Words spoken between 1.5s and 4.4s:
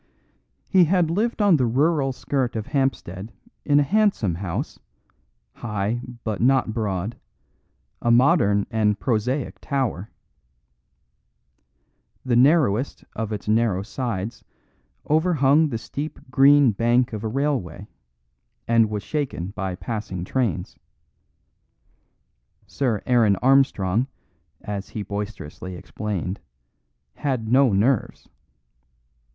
the rural skirt of Hampstead in a handsome